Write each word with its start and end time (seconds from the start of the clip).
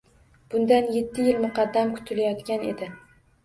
Bundan 0.53 0.89
yetti 0.95 1.27
yil 1.29 1.39
muqaddam 1.45 1.95
kutilayotgan 2.01 2.69
edi. 2.75 2.93